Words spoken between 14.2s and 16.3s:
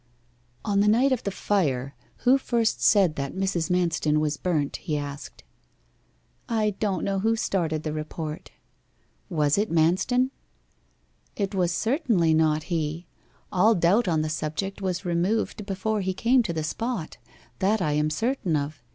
the subject was removed before he